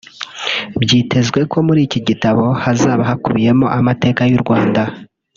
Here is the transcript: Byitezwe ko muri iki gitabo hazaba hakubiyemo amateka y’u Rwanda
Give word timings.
Byitezwe 0.81 1.39
ko 1.51 1.57
muri 1.67 1.79
iki 1.87 1.99
gitabo 2.07 2.43
hazaba 2.63 3.01
hakubiyemo 3.09 3.65
amateka 3.79 4.21
y’u 4.31 4.39
Rwanda 4.43 4.81